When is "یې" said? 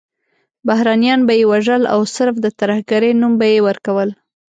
1.39-1.43, 3.53-3.59